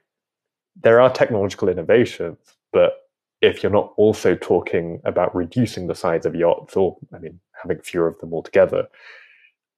There 0.83 1.01
are 1.01 1.11
technological 1.11 1.69
innovations, 1.69 2.39
but 2.73 2.93
if 3.41 3.63
you're 3.63 3.73
not 3.73 3.95
also 3.97 4.35
talking 4.35 5.01
about 5.05 5.35
reducing 5.35 5.87
the 5.87 5.95
size 5.95 6.27
of 6.27 6.35
yachts 6.35 6.77
or, 6.77 6.97
I 7.15 7.19
mean, 7.19 7.41
having 7.63 7.79
fewer 7.79 8.07
of 8.09 8.19
them 8.19 8.35
altogether, 8.35 8.89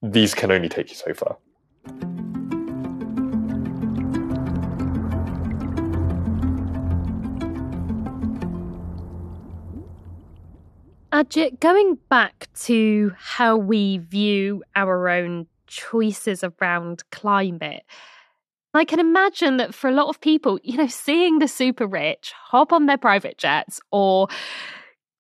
these 0.03 0.35
can 0.35 0.51
only 0.51 0.69
take 0.69 0.91
you 0.91 0.97
so 0.97 1.15
far. 1.15 1.37
Uh, 11.11 11.25
Ajit, 11.25 11.61
going 11.61 11.99
back 12.11 12.49
to 12.55 13.13
how 13.17 13.57
we 13.57 13.99
view 13.99 14.63
our 14.77 15.09
own 15.09 15.47
choices 15.67 16.45
around 16.45 17.03
climate, 17.11 17.83
I 18.75 18.85
can 18.85 19.01
imagine 19.01 19.57
that 19.57 19.75
for 19.75 19.89
a 19.89 19.95
lot 19.95 20.09
of 20.09 20.21
people, 20.21 20.61
you 20.63 20.77
know, 20.77 20.87
seeing 20.87 21.39
the 21.39 21.49
super 21.49 21.87
rich 21.87 22.33
hop 22.37 22.73
on 22.73 22.87
their 22.87 22.99
private 22.99 23.39
jets 23.39 23.81
or 23.91 24.29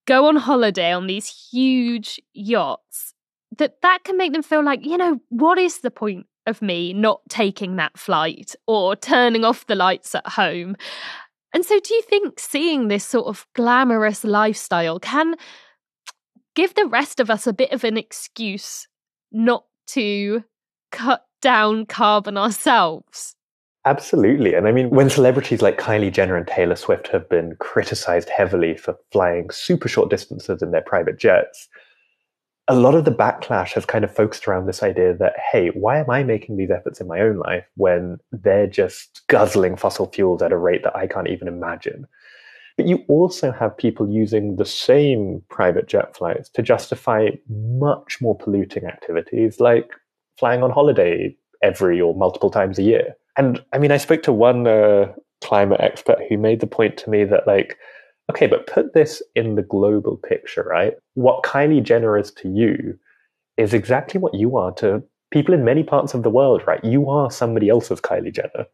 go 0.06 0.26
on 0.26 0.36
holiday 0.36 0.92
on 0.92 1.06
these 1.06 1.48
huge 1.50 2.20
yachts, 2.34 3.14
that 3.56 3.80
that 3.80 4.04
can 4.04 4.18
make 4.18 4.32
them 4.32 4.42
feel 4.42 4.62
like, 4.62 4.84
you 4.84 4.98
know, 4.98 5.20
what 5.30 5.58
is 5.58 5.80
the 5.80 5.90
point 5.90 6.26
of 6.46 6.60
me 6.60 6.92
not 6.92 7.20
taking 7.30 7.76
that 7.76 7.98
flight 7.98 8.54
or 8.66 8.94
turning 8.94 9.44
off 9.44 9.66
the 9.66 9.74
lights 9.74 10.14
at 10.14 10.26
home? 10.26 10.76
And 11.54 11.64
so 11.64 11.80
do 11.80 11.94
you 11.94 12.02
think 12.02 12.38
seeing 12.38 12.88
this 12.88 13.06
sort 13.06 13.26
of 13.26 13.46
glamorous 13.54 14.22
lifestyle 14.22 15.00
can 15.00 15.34
give 16.58 16.74
the 16.74 16.86
rest 16.86 17.20
of 17.20 17.30
us 17.30 17.46
a 17.46 17.52
bit 17.52 17.70
of 17.70 17.84
an 17.84 17.96
excuse 17.96 18.88
not 19.30 19.62
to 19.86 20.42
cut 20.90 21.24
down 21.40 21.86
carbon 21.86 22.36
ourselves? 22.36 23.36
Absolutely. 23.84 24.54
And 24.54 24.66
I 24.66 24.72
mean, 24.72 24.90
when 24.90 25.08
celebrities 25.08 25.62
like 25.62 25.78
Kylie 25.78 26.12
Jenner 26.12 26.36
and 26.36 26.48
Taylor 26.48 26.74
Swift 26.74 27.06
have 27.08 27.28
been 27.28 27.54
criticized 27.60 28.28
heavily 28.28 28.76
for 28.76 28.96
flying 29.12 29.50
super 29.50 29.86
short 29.86 30.10
distances 30.10 30.60
in 30.60 30.72
their 30.72 30.82
private 30.82 31.16
jets, 31.16 31.68
a 32.66 32.74
lot 32.74 32.96
of 32.96 33.04
the 33.04 33.12
backlash 33.12 33.74
has 33.74 33.86
kind 33.86 34.04
of 34.04 34.12
focused 34.12 34.48
around 34.48 34.66
this 34.66 34.82
idea 34.82 35.14
that, 35.14 35.34
hey, 35.52 35.68
why 35.68 36.00
am 36.00 36.10
I 36.10 36.24
making 36.24 36.56
these 36.56 36.72
efforts 36.72 37.00
in 37.00 37.06
my 37.06 37.20
own 37.20 37.36
life 37.36 37.66
when 37.76 38.18
they're 38.32 38.66
just 38.66 39.22
guzzling 39.28 39.76
fossil 39.76 40.10
fuels 40.10 40.42
at 40.42 40.50
a 40.50 40.58
rate 40.58 40.82
that 40.82 40.96
I 40.96 41.06
can't 41.06 41.28
even 41.28 41.46
imagine? 41.46 42.08
But 42.78 42.86
you 42.86 43.04
also 43.08 43.50
have 43.50 43.76
people 43.76 44.08
using 44.08 44.54
the 44.54 44.64
same 44.64 45.42
private 45.50 45.88
jet 45.88 46.16
flights 46.16 46.48
to 46.50 46.62
justify 46.62 47.30
much 47.50 48.18
more 48.22 48.38
polluting 48.38 48.86
activities 48.86 49.58
like 49.58 49.90
flying 50.38 50.62
on 50.62 50.70
holiday 50.70 51.36
every 51.60 52.00
or 52.00 52.14
multiple 52.14 52.50
times 52.50 52.78
a 52.78 52.84
year. 52.84 53.16
And 53.36 53.62
I 53.72 53.78
mean, 53.78 53.90
I 53.90 53.96
spoke 53.96 54.22
to 54.22 54.32
one 54.32 54.68
uh, 54.68 55.12
climate 55.42 55.80
expert 55.80 56.20
who 56.28 56.38
made 56.38 56.60
the 56.60 56.68
point 56.68 56.96
to 56.98 57.10
me 57.10 57.24
that, 57.24 57.48
like, 57.48 57.76
okay, 58.30 58.46
but 58.46 58.68
put 58.68 58.94
this 58.94 59.22
in 59.34 59.56
the 59.56 59.62
global 59.62 60.16
picture, 60.16 60.62
right? 60.62 60.94
What 61.14 61.42
Kylie 61.42 61.82
Jenner 61.82 62.16
is 62.16 62.30
to 62.34 62.48
you 62.48 62.96
is 63.56 63.74
exactly 63.74 64.20
what 64.20 64.34
you 64.34 64.56
are 64.56 64.72
to 64.74 65.02
people 65.32 65.52
in 65.52 65.64
many 65.64 65.82
parts 65.82 66.14
of 66.14 66.22
the 66.22 66.30
world, 66.30 66.62
right? 66.64 66.84
You 66.84 67.10
are 67.10 67.28
somebody 67.28 67.68
else's 67.68 68.00
Kylie 68.00 68.32
Jenner 68.32 68.66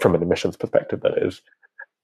from 0.00 0.14
an 0.14 0.22
emissions 0.22 0.56
perspective, 0.56 1.02
that 1.02 1.18
is. 1.18 1.42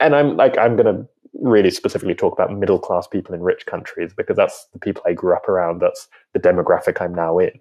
And 0.01 0.17
I'm 0.17 0.37
like, 0.37 0.59
I'm 0.59 0.77
going 0.77 0.97
to 0.97 1.07
really 1.35 1.71
specifically 1.71 2.15
talk 2.15 2.33
about 2.33 2.57
middle 2.57 2.79
class 2.79 3.07
people 3.07 3.35
in 3.35 3.43
rich 3.43 3.67
countries 3.67 4.13
because 4.17 4.37
that's 4.37 4.67
the 4.73 4.79
people 4.79 5.03
I 5.07 5.13
grew 5.13 5.35
up 5.35 5.49
around. 5.49 5.81
That's 5.81 6.09
the 6.33 6.41
demographic 6.41 7.01
I'm 7.01 7.15
now 7.15 7.39
in. 7.39 7.53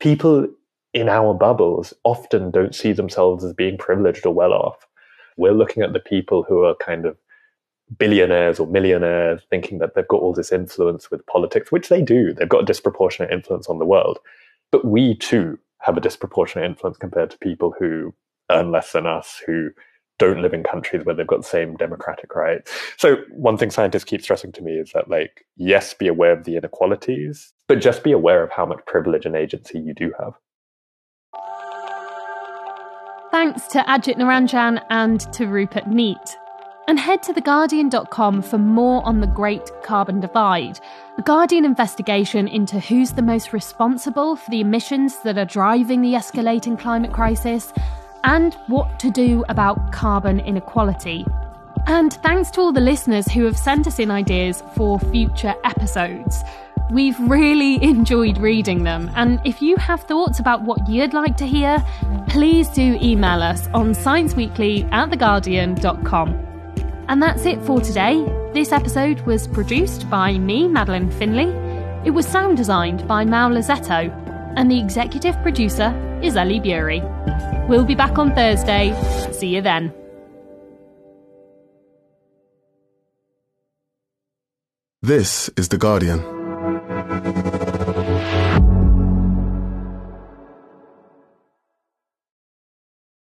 People 0.00 0.48
in 0.92 1.08
our 1.08 1.34
bubbles 1.34 1.94
often 2.04 2.50
don't 2.50 2.74
see 2.74 2.92
themselves 2.92 3.44
as 3.44 3.52
being 3.52 3.78
privileged 3.78 4.26
or 4.26 4.34
well 4.34 4.52
off. 4.52 4.86
We're 5.36 5.52
looking 5.52 5.82
at 5.82 5.92
the 5.92 6.00
people 6.00 6.42
who 6.42 6.64
are 6.64 6.74
kind 6.74 7.04
of 7.04 7.16
billionaires 7.98 8.58
or 8.58 8.66
millionaires 8.66 9.42
thinking 9.48 9.78
that 9.78 9.94
they've 9.94 10.08
got 10.08 10.20
all 10.20 10.32
this 10.32 10.52
influence 10.52 11.10
with 11.10 11.24
politics, 11.26 11.70
which 11.70 11.88
they 11.88 12.02
do. 12.02 12.32
They've 12.32 12.48
got 12.48 12.62
a 12.62 12.66
disproportionate 12.66 13.30
influence 13.30 13.68
on 13.68 13.78
the 13.78 13.84
world. 13.84 14.18
But 14.72 14.86
we 14.86 15.14
too 15.16 15.58
have 15.80 15.96
a 15.96 16.00
disproportionate 16.00 16.68
influence 16.68 16.96
compared 16.96 17.30
to 17.30 17.38
people 17.38 17.74
who 17.78 18.14
earn 18.50 18.72
less 18.72 18.92
than 18.92 19.06
us, 19.06 19.40
who 19.46 19.70
don't 20.18 20.40
live 20.42 20.54
in 20.54 20.62
countries 20.62 21.04
where 21.04 21.14
they've 21.14 21.26
got 21.26 21.42
the 21.42 21.48
same 21.48 21.76
democratic 21.76 22.34
rights. 22.34 22.70
So 22.96 23.16
one 23.30 23.56
thing 23.56 23.70
scientists 23.70 24.04
keep 24.04 24.22
stressing 24.22 24.52
to 24.52 24.62
me 24.62 24.72
is 24.72 24.92
that 24.94 25.08
like, 25.08 25.44
yes, 25.56 25.94
be 25.94 26.08
aware 26.08 26.32
of 26.32 26.44
the 26.44 26.56
inequalities, 26.56 27.52
but 27.68 27.80
just 27.80 28.02
be 28.02 28.12
aware 28.12 28.42
of 28.42 28.50
how 28.50 28.66
much 28.66 28.80
privilege 28.86 29.26
and 29.26 29.36
agency 29.36 29.78
you 29.78 29.94
do 29.94 30.12
have. 30.18 30.32
Thanks 33.30 33.66
to 33.68 33.80
Ajit 33.80 34.16
Niranjan 34.16 34.82
and 34.88 35.20
to 35.34 35.46
Rupert 35.46 35.84
Neate. 35.84 36.36
And 36.88 37.00
head 37.00 37.22
to 37.24 37.34
theguardian.com 37.34 38.42
for 38.42 38.58
more 38.58 39.04
on 39.04 39.20
the 39.20 39.26
Great 39.26 39.70
Carbon 39.82 40.20
Divide, 40.20 40.78
the 41.16 41.22
Guardian 41.22 41.64
investigation 41.64 42.46
into 42.46 42.78
who's 42.78 43.12
the 43.12 43.22
most 43.22 43.52
responsible 43.52 44.36
for 44.36 44.50
the 44.50 44.60
emissions 44.60 45.18
that 45.24 45.36
are 45.36 45.44
driving 45.44 46.00
the 46.00 46.12
escalating 46.12 46.78
climate 46.78 47.12
crisis, 47.12 47.72
and 48.26 48.54
what 48.66 48.98
to 48.98 49.10
do 49.10 49.44
about 49.48 49.92
carbon 49.92 50.40
inequality. 50.40 51.24
And 51.86 52.12
thanks 52.12 52.50
to 52.52 52.60
all 52.60 52.72
the 52.72 52.80
listeners 52.80 53.28
who 53.28 53.44
have 53.44 53.56
sent 53.56 53.86
us 53.86 54.00
in 54.00 54.10
ideas 54.10 54.62
for 54.74 54.98
future 54.98 55.54
episodes. 55.62 56.42
We've 56.90 57.18
really 57.20 57.82
enjoyed 57.82 58.38
reading 58.38 58.82
them, 58.82 59.10
and 59.14 59.40
if 59.44 59.62
you 59.62 59.76
have 59.76 60.02
thoughts 60.02 60.40
about 60.40 60.62
what 60.62 60.88
you'd 60.88 61.14
like 61.14 61.36
to 61.38 61.46
hear, 61.46 61.84
please 62.28 62.68
do 62.68 62.98
email 63.00 63.42
us 63.42 63.68
on 63.68 63.92
scienceweekly 63.92 64.92
at 64.92 65.10
theguardian.com. 65.10 66.42
And 67.08 67.22
that's 67.22 67.46
it 67.46 67.62
for 67.62 67.80
today. 67.80 68.24
This 68.52 68.72
episode 68.72 69.20
was 69.20 69.46
produced 69.46 70.10
by 70.10 70.38
me, 70.38 70.66
Madeleine 70.66 71.10
Finlay. 71.12 71.52
It 72.04 72.10
was 72.10 72.26
sound 72.26 72.56
designed 72.56 73.06
by 73.06 73.24
Mal 73.24 73.50
Lazzetto, 73.50 74.10
and 74.56 74.68
the 74.68 74.80
executive 74.80 75.40
producer 75.42 75.90
is 76.26 76.36
Ellie 76.36 76.60
Bury. 76.60 77.00
We'll 77.68 77.84
be 77.84 77.94
back 77.94 78.18
on 78.18 78.34
Thursday. 78.34 78.92
See 79.32 79.54
you 79.54 79.62
then. 79.62 79.94
This 85.02 85.48
is 85.56 85.68
The 85.68 85.78
Guardian. 85.78 86.35